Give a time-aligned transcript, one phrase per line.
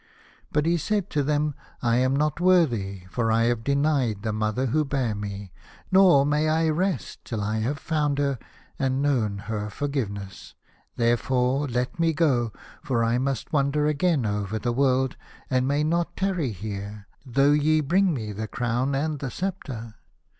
[0.51, 1.53] But he said to them,"
[1.93, 5.51] I am not worthy, for I have denied the mother who bare me,
[5.91, 8.39] nor may I rest till I have found her,
[8.79, 10.55] and known her forgiveness.
[10.95, 12.51] Therefore, let me go,
[12.81, 15.17] for I must wander again over the world,
[15.51, 19.03] and may not tarry here, though ye bring me the crown 156 The Star Child.
[19.05, 19.19] and
[19.85, 19.97] the sceptre."